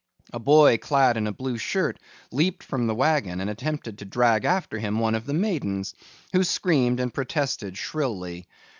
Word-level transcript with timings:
A 0.33 0.39
boy 0.39 0.79
clad 0.79 1.15
in 1.15 1.27
a 1.27 1.31
blue 1.31 1.59
shirt 1.59 1.99
leaped 2.31 2.63
from 2.63 2.87
the 2.87 2.95
wagon 2.95 3.39
and 3.39 3.51
attempted 3.51 3.99
to 3.99 4.05
drag 4.05 4.45
after 4.45 4.79
him 4.79 4.97
one 4.97 5.13
of 5.13 5.27
the 5.27 5.33
maidens, 5.35 5.93
who 6.33 6.43
screamed 6.43 6.99
and 6.99 7.13
protested 7.13 7.77
shrilly. 7.77 8.47